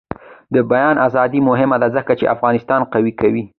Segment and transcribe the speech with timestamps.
[0.53, 3.43] د بیان ازادي مهمه ده ځکه چې افغانستان قوي کوي.